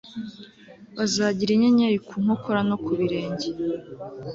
bazagira 0.97 1.51
inyenyeri 1.53 1.97
ku 2.07 2.13
nkokora 2.23 2.59
no 2.69 2.75
ku 2.83 2.91
birenge 2.99 3.47